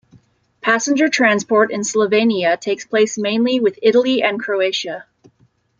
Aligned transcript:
Passenger 0.61 1.09
transport 1.09 1.71
in 1.71 1.81
Slovenia 1.81 2.59
takes 2.59 2.87
place 2.87 3.19
mainly 3.19 3.59
with 3.59 3.77
Italy 3.83 4.23
and 4.23 4.39
Croatia. 4.39 5.05